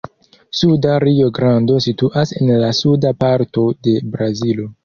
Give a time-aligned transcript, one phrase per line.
[0.59, 4.71] Suda Rio-Grando situas en la suda parto de Brazilo.